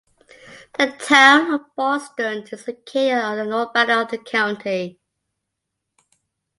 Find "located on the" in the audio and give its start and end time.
2.67-3.45